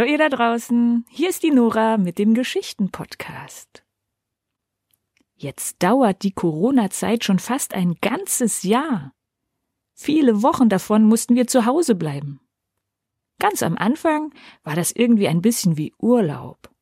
[0.00, 3.84] Hallo ihr da draußen, hier ist die Nora mit dem Geschichten-Podcast.
[5.36, 9.12] Jetzt dauert die Corona-Zeit schon fast ein ganzes Jahr.
[9.92, 12.40] Viele Wochen davon mussten wir zu Hause bleiben.
[13.38, 14.32] Ganz am Anfang
[14.62, 16.74] war das irgendwie ein bisschen wie Urlaub.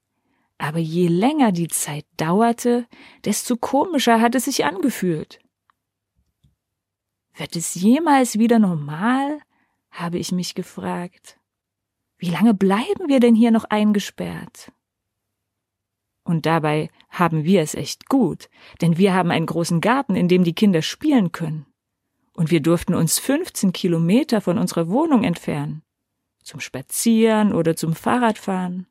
[0.59, 2.87] Aber je länger die Zeit dauerte,
[3.25, 5.41] desto komischer hat es sich angefühlt.
[7.35, 9.41] Wird es jemals wieder normal?
[9.91, 11.41] habe ich mich gefragt.
[12.19, 14.73] Wie lange bleiben wir denn hier noch eingesperrt?
[16.25, 18.51] Und dabei haben wir es echt gut,
[18.81, 21.65] denn wir haben einen großen Garten, in dem die Kinder spielen können.
[22.35, 25.83] Und wir durften uns 15 Kilometer von unserer Wohnung entfernen.
[26.43, 28.87] Zum Spazieren oder zum Fahrradfahren.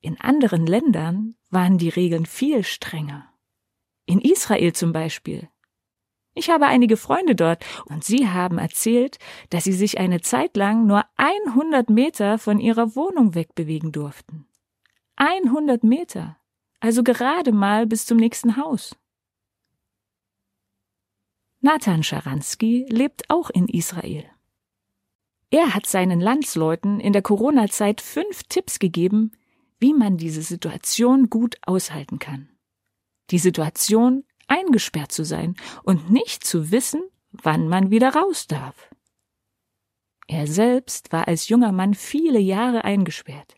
[0.00, 3.32] In anderen Ländern waren die Regeln viel strenger.
[4.04, 5.48] In Israel zum Beispiel
[6.34, 9.18] ich habe einige Freunde dort und sie haben erzählt,
[9.50, 14.46] dass sie sich eine Zeit lang nur 100 Meter von ihrer Wohnung wegbewegen durften.
[15.16, 16.38] 100 Meter,
[16.80, 18.96] also gerade mal bis zum nächsten Haus.
[21.60, 24.24] Nathan Scharansky lebt auch in Israel.
[25.50, 29.32] Er hat seinen Landsleuten in der Corona-Zeit fünf Tipps gegeben,
[29.78, 32.48] wie man diese Situation gut aushalten kann.
[33.30, 38.90] Die Situation eingesperrt zu sein und nicht zu wissen, wann man wieder raus darf.
[40.28, 43.54] Er selbst war als junger Mann viele Jahre eingesperrt,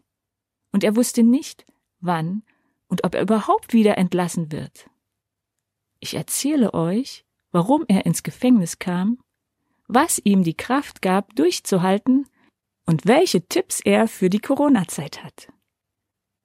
[0.72, 1.66] und er wusste nicht,
[2.00, 2.42] wann
[2.88, 4.88] und ob er überhaupt wieder entlassen wird.
[6.00, 9.18] Ich erzähle euch, warum er ins Gefängnis kam,
[9.86, 12.28] was ihm die Kraft gab, durchzuhalten
[12.86, 15.48] und welche Tipps er für die Corona-Zeit hat.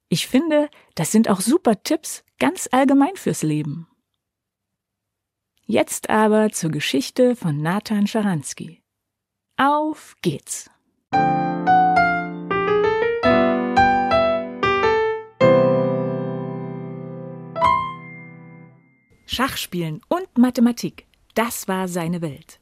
[0.10, 3.88] Ich finde, das sind auch super Tipps ganz allgemein fürs Leben.
[5.72, 8.82] Jetzt aber zur Geschichte von Nathan Scharansky.
[9.56, 10.68] Auf geht's!
[19.28, 22.60] Schachspielen und Mathematik, das war seine Welt.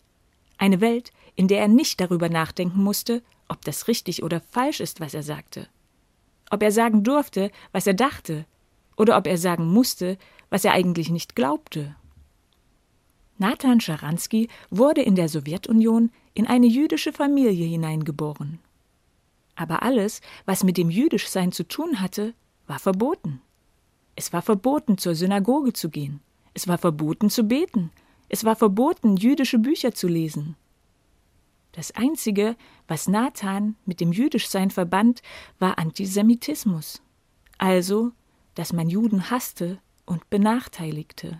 [0.57, 4.99] Eine Welt, in der er nicht darüber nachdenken musste, ob das richtig oder falsch ist,
[4.99, 5.69] was er sagte.
[6.51, 8.45] Ob er sagen durfte, was er dachte,
[8.97, 10.17] oder ob er sagen musste,
[10.49, 11.95] was er eigentlich nicht glaubte
[13.37, 18.59] Nathan Scharansky wurde in der Sowjetunion in eine jüdische Familie hineingeboren.
[19.55, 22.33] Aber alles, was mit dem Jüdischsein zu tun hatte,
[22.67, 23.41] war verboten.
[24.15, 26.21] Es war verboten, zur Synagoge zu gehen.
[26.53, 27.91] Es war verboten, zu beten.
[28.29, 30.55] Es war verboten, jüdische Bücher zu lesen.
[31.71, 32.55] Das Einzige,
[32.87, 35.21] was Nathan mit dem Jüdischsein verband,
[35.59, 37.01] war Antisemitismus.
[37.59, 38.11] Also,
[38.55, 41.39] dass man Juden hasste und benachteiligte.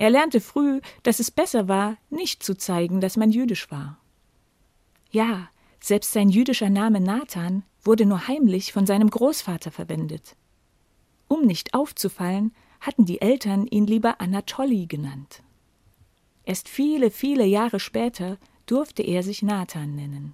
[0.00, 3.98] Er lernte früh, dass es besser war, nicht zu zeigen, dass man jüdisch war.
[5.10, 10.36] Ja, selbst sein jüdischer Name Nathan wurde nur heimlich von seinem Großvater verwendet.
[11.28, 15.42] Um nicht aufzufallen, hatten die Eltern ihn lieber Anatoli genannt.
[16.46, 20.32] Erst viele, viele Jahre später durfte er sich Nathan nennen.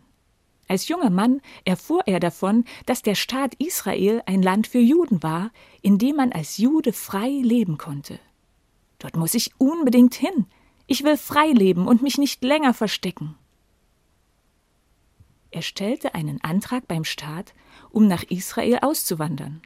[0.69, 5.50] Als junger Mann erfuhr er davon, dass der Staat Israel ein Land für Juden war,
[5.82, 8.21] in dem man als Jude frei leben konnte.
[8.99, 10.47] Dort muss ich unbedingt hin.
[10.87, 13.37] Ich will frei leben und mich nicht länger verstecken.
[15.51, 17.55] Er stellte einen Antrag beim Staat,
[17.91, 19.62] um nach Israel auszuwandern.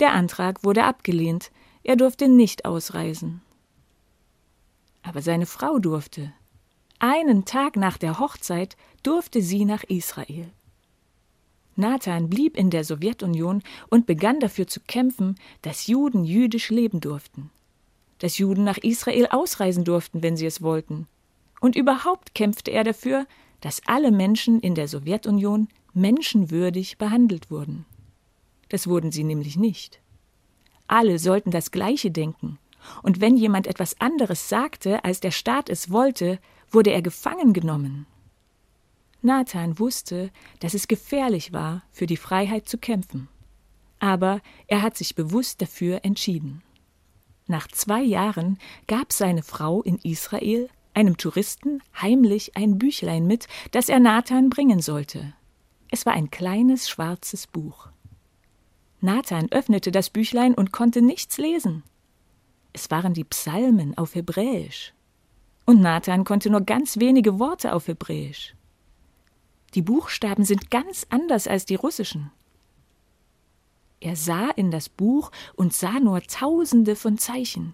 [0.00, 1.50] Der Antrag wurde abgelehnt,
[1.82, 3.42] er durfte nicht ausreisen.
[5.02, 6.32] Aber seine Frau durfte.
[6.98, 10.50] Einen Tag nach der Hochzeit durfte sie nach Israel.
[11.76, 17.50] Nathan blieb in der Sowjetunion und begann dafür zu kämpfen, dass Juden jüdisch leben durften
[18.24, 21.08] dass Juden nach Israel ausreisen durften, wenn sie es wollten.
[21.60, 23.26] Und überhaupt kämpfte er dafür,
[23.60, 27.84] dass alle Menschen in der Sowjetunion menschenwürdig behandelt wurden.
[28.70, 30.00] Das wurden sie nämlich nicht.
[30.86, 32.58] Alle sollten das Gleiche denken,
[33.02, 36.38] und wenn jemand etwas anderes sagte, als der Staat es wollte,
[36.70, 38.06] wurde er gefangen genommen.
[39.20, 40.30] Nathan wusste,
[40.60, 43.28] dass es gefährlich war, für die Freiheit zu kämpfen.
[43.98, 46.62] Aber er hat sich bewusst dafür entschieden.
[47.46, 53.88] Nach zwei Jahren gab seine Frau in Israel einem Touristen heimlich ein Büchlein mit, das
[53.88, 55.34] er Nathan bringen sollte.
[55.90, 57.88] Es war ein kleines schwarzes Buch.
[59.00, 61.82] Nathan öffnete das Büchlein und konnte nichts lesen.
[62.72, 64.94] Es waren die Psalmen auf Hebräisch.
[65.66, 68.54] Und Nathan konnte nur ganz wenige Worte auf Hebräisch.
[69.74, 72.30] Die Buchstaben sind ganz anders als die russischen.
[74.04, 77.72] Er sah in das Buch und sah nur tausende von Zeichen.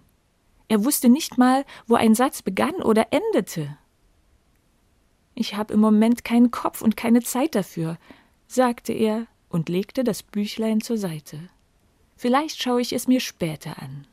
[0.69, 3.77] Er wusste nicht mal, wo ein Satz begann oder endete.
[5.35, 7.97] Ich habe im Moment keinen Kopf und keine Zeit dafür,
[8.47, 11.49] sagte er und legte das Büchlein zur Seite.
[12.15, 14.07] Vielleicht schaue ich es mir später an.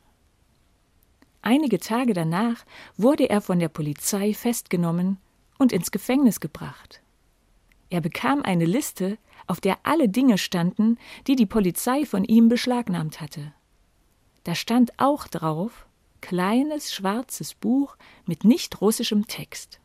[1.41, 2.65] Einige Tage danach
[2.97, 5.19] wurde er von der Polizei festgenommen
[5.57, 7.01] und ins Gefängnis gebracht.
[7.89, 9.17] Er bekam eine Liste,
[9.49, 10.97] auf der alle Dinge standen,
[11.27, 13.53] die die Polizei von ihm beschlagnahmt hatte.
[14.43, 15.87] Da stand auch drauf
[16.21, 19.79] kleines schwarzes Buch mit nicht russischem Text.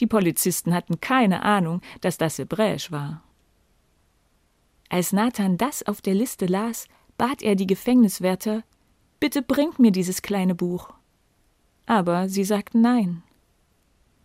[0.00, 3.22] Die Polizisten hatten keine Ahnung, dass das Hebräisch war.
[4.88, 6.86] Als Nathan das auf der Liste las,
[7.16, 8.64] bat er die Gefängniswärter,
[9.20, 10.90] bitte bringt mir dieses kleine Buch.
[11.86, 13.22] Aber sie sagten nein.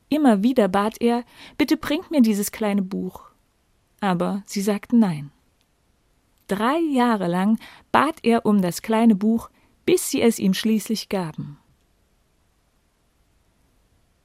[0.10, 1.24] Immer wieder bat er,
[1.58, 3.35] bitte bringt mir dieses kleine Buch.
[4.06, 5.32] Aber sie sagten nein.
[6.46, 7.58] Drei Jahre lang
[7.92, 9.50] bat er um das kleine Buch,
[9.84, 11.58] bis sie es ihm schließlich gaben.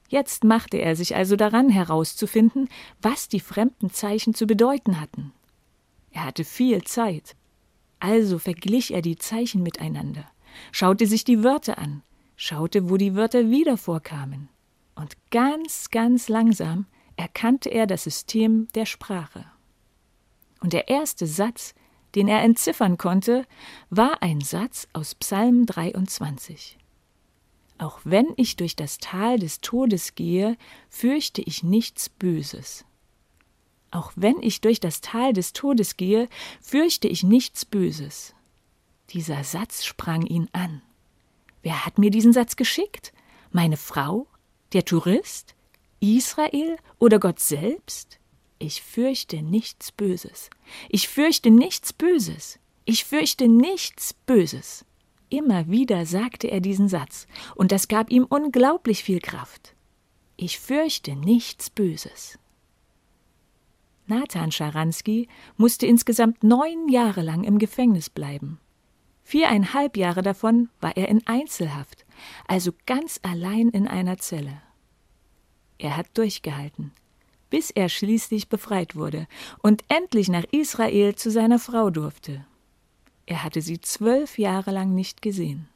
[0.07, 2.69] Jetzt machte er sich also daran herauszufinden,
[3.01, 5.33] was die fremden Zeichen zu bedeuten hatten.
[6.11, 7.35] Er hatte viel Zeit.
[7.99, 10.29] Also verglich er die Zeichen miteinander,
[10.71, 12.03] schaute sich die Wörter an,
[12.35, 14.49] schaute, wo die Wörter wieder vorkamen.
[14.93, 16.85] Und ganz, ganz langsam
[17.15, 19.45] erkannte er das System der Sprache.
[20.61, 21.73] Und der erste Satz,
[22.15, 23.45] den er entziffern konnte,
[23.89, 26.77] war ein Satz aus Psalm 23.
[27.77, 30.55] Auch wenn ich durch das Tal des Todes gehe,
[30.89, 32.85] fürchte ich nichts Böses.
[33.89, 36.29] Auch wenn ich durch das Tal des Todes gehe,
[36.61, 38.35] fürchte ich nichts Böses.
[39.09, 40.81] Dieser Satz sprang ihn an.
[41.63, 43.13] Wer hat mir diesen Satz geschickt?
[43.51, 44.27] Meine Frau?
[44.73, 45.55] Der Tourist?
[45.99, 48.20] Israel oder Gott selbst?
[48.61, 50.51] Ich fürchte nichts Böses.
[50.87, 52.59] Ich fürchte nichts Böses.
[52.85, 54.85] Ich fürchte nichts Böses.
[55.29, 57.25] Immer wieder sagte er diesen Satz,
[57.55, 59.73] und das gab ihm unglaublich viel Kraft.
[60.37, 62.37] Ich fürchte nichts Böses.
[64.05, 65.27] Nathan Scharansky
[65.57, 68.59] musste insgesamt neun Jahre lang im Gefängnis bleiben.
[69.23, 72.05] Viereinhalb Jahre davon war er in Einzelhaft,
[72.47, 74.61] also ganz allein in einer Zelle.
[75.79, 76.91] Er hat durchgehalten,
[77.51, 79.27] bis er schließlich befreit wurde
[79.61, 82.43] und endlich nach Israel zu seiner Frau durfte.
[83.27, 85.67] Er hatte sie zwölf Jahre lang nicht gesehen.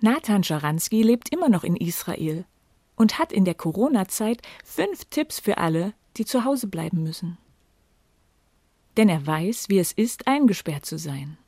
[0.00, 2.44] Nathan Scharansky lebt immer noch in Israel
[2.96, 7.38] und hat in der Corona-Zeit fünf Tipps für alle, die zu Hause bleiben müssen.
[8.96, 11.38] Denn er weiß, wie es ist, eingesperrt zu sein.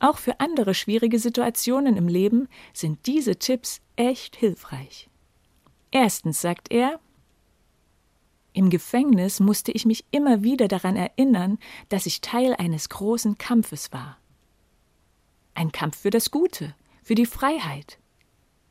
[0.00, 5.08] Auch für andere schwierige Situationen im Leben sind diese Tipps echt hilfreich.
[5.90, 7.00] Erstens sagt er,
[8.56, 11.58] im Gefängnis musste ich mich immer wieder daran erinnern,
[11.90, 14.16] dass ich Teil eines großen Kampfes war.
[15.52, 17.98] Ein Kampf für das Gute, für die Freiheit.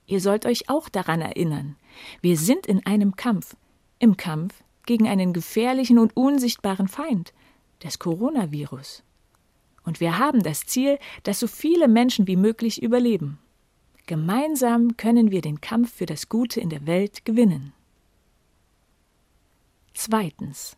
[0.08, 1.76] Ihr sollt euch auch daran erinnern,
[2.22, 3.56] wir sind in einem Kampf,
[4.00, 4.56] im Kampf
[4.88, 7.32] gegen einen gefährlichen und unsichtbaren Feind,
[7.78, 9.04] das Coronavirus.
[9.84, 13.38] Und wir haben das Ziel, dass so viele Menschen wie möglich überleben.
[14.08, 17.75] Gemeinsam können wir den Kampf für das Gute in der Welt gewinnen.
[19.96, 20.76] Zweitens.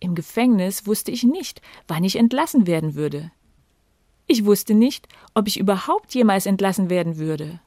[0.00, 3.30] Im Gefängnis wusste ich nicht, wann ich entlassen werden würde.
[4.26, 7.60] Ich wusste nicht, ob ich überhaupt jemals entlassen werden würde.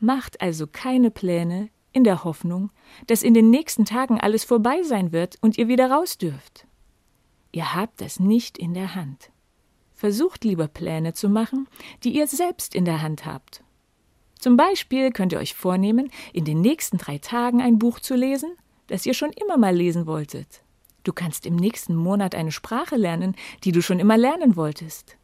[0.00, 2.70] Macht also keine Pläne in der Hoffnung,
[3.06, 6.66] dass in den nächsten Tagen alles vorbei sein wird und ihr wieder raus dürft.
[7.52, 9.30] Ihr habt das nicht in der Hand.
[9.94, 11.68] Versucht lieber Pläne zu machen,
[12.04, 13.62] die ihr selbst in der Hand habt.
[14.38, 18.56] Zum Beispiel könnt ihr euch vornehmen, in den nächsten drei Tagen ein Buch zu lesen,
[18.90, 20.62] das ihr schon immer mal lesen wolltet.
[21.04, 25.16] Du kannst im nächsten Monat eine Sprache lernen, die du schon immer lernen wolltest.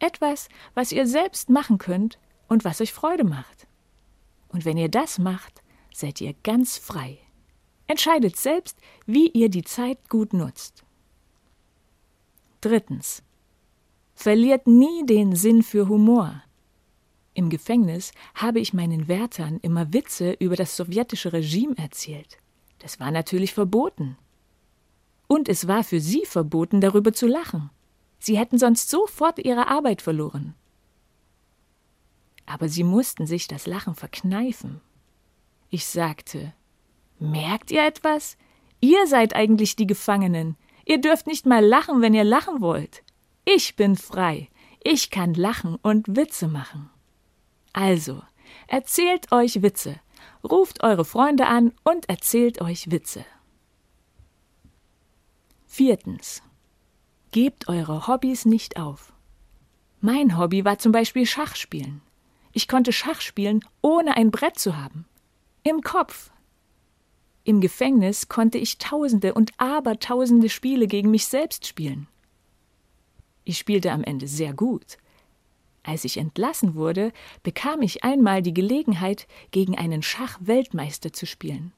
[0.00, 2.18] Etwas, was ihr selbst machen könnt
[2.48, 3.66] und was euch Freude macht.
[4.48, 7.18] Und wenn ihr das macht, seid ihr ganz frei.
[7.86, 10.84] Entscheidet selbst, wie ihr die Zeit gut nutzt.
[12.60, 13.22] Drittens.
[14.14, 16.42] Verliert nie den Sinn für Humor.
[17.34, 22.38] Im Gefängnis habe ich meinen Wärtern immer Witze über das sowjetische Regime erzählt.
[22.84, 24.18] Das war natürlich verboten.
[25.26, 27.70] Und es war für sie verboten, darüber zu lachen.
[28.18, 30.54] Sie hätten sonst sofort ihre Arbeit verloren.
[32.44, 34.82] Aber sie mussten sich das Lachen verkneifen.
[35.70, 36.52] Ich sagte
[37.18, 38.36] Merkt ihr etwas?
[38.82, 40.54] Ihr seid eigentlich die Gefangenen.
[40.84, 43.02] Ihr dürft nicht mal lachen, wenn ihr lachen wollt.
[43.46, 44.50] Ich bin frei.
[44.82, 46.90] Ich kann lachen und Witze machen.
[47.72, 48.20] Also,
[48.66, 50.00] erzählt euch Witze,
[50.42, 53.24] ruft eure Freunde an und erzählt euch Witze.
[55.66, 56.42] Viertens.
[57.30, 59.12] Gebt eure Hobbys nicht auf.
[60.00, 62.00] Mein Hobby war zum Beispiel Schachspielen.
[62.52, 65.06] Ich konnte Schach spielen, ohne ein Brett zu haben.
[65.64, 66.30] Im Kopf.
[67.42, 72.06] Im Gefängnis konnte ich tausende und abertausende Spiele gegen mich selbst spielen.
[73.44, 74.98] Ich spielte am Ende sehr gut.
[75.84, 77.12] Als ich entlassen wurde,
[77.42, 81.72] bekam ich einmal die Gelegenheit, gegen einen Schachweltmeister zu spielen.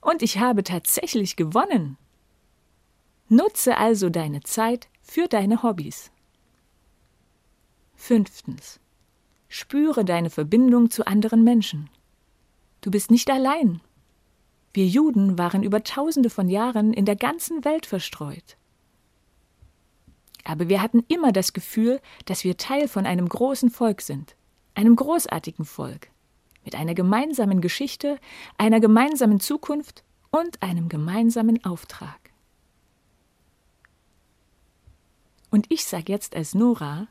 [0.00, 1.98] Und ich habe tatsächlich gewonnen.
[3.28, 6.12] Nutze also deine Zeit für deine Hobbys.
[7.96, 8.78] Fünftens.
[9.48, 11.90] Spüre deine Verbindung zu anderen Menschen.
[12.82, 13.80] Du bist nicht allein.
[14.72, 18.56] Wir Juden waren über tausende von Jahren in der ganzen Welt verstreut.
[20.44, 24.34] Aber wir hatten immer das Gefühl, dass wir Teil von einem großen Volk sind,
[24.74, 26.08] einem großartigen Volk,
[26.64, 28.18] mit einer gemeinsamen Geschichte,
[28.58, 32.18] einer gemeinsamen Zukunft und einem gemeinsamen Auftrag.
[35.50, 37.08] Und ich sage jetzt als Nora,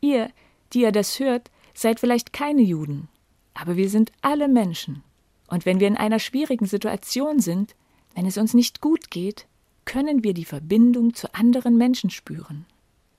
[0.00, 0.30] ihr,
[0.72, 3.08] die ihr das hört, seid vielleicht keine Juden,
[3.54, 5.02] aber wir sind alle Menschen.
[5.48, 7.74] Und wenn wir in einer schwierigen Situation sind,
[8.14, 9.46] wenn es uns nicht gut geht,
[9.84, 12.66] können wir die Verbindung zu anderen Menschen spüren.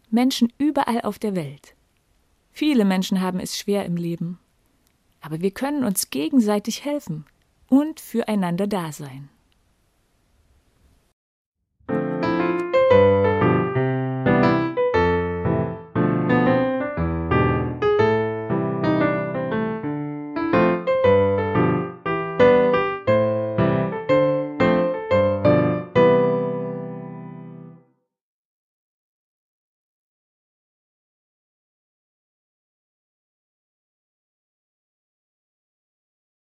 [0.10, 1.76] Menschen überall auf der Welt.
[2.52, 4.40] Viele Menschen haben es schwer im Leben.
[5.22, 7.26] Aber wir können uns gegenseitig helfen
[7.68, 9.30] und füreinander da sein.